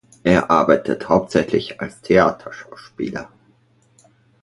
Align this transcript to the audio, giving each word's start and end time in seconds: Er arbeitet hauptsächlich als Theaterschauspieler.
Er 0.23 0.49
arbeitet 0.49 1.09
hauptsächlich 1.09 1.79
als 1.79 2.01
Theaterschauspieler. 2.01 3.29